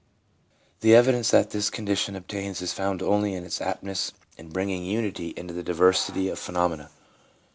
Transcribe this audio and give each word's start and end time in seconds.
The 0.79 0.95
evidence 0.95 1.29
that 1.29 1.51
this 1.51 1.69
condition 1.69 2.15
obtains 2.15 2.59
is 2.59 2.73
found 2.73 3.03
only 3.03 3.35
in 3.35 3.43
its 3.43 3.61
aptness 3.61 4.13
in 4.35 4.49
bringing 4.49 4.83
unity 4.83 5.31
into 5.37 5.53
the 5.53 5.61
diversity 5.61 6.27
of 6.27 6.39
pheno 6.39 6.71
mena. 6.71 6.89